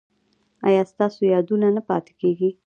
ایا 0.67 0.81
ستاسو 0.91 1.21
یادونه 1.33 1.67
نه 1.75 1.81
پاتې 1.87 2.13
کیږي؟ 2.21 2.49